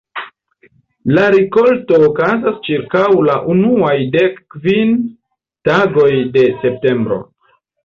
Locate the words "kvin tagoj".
4.57-6.11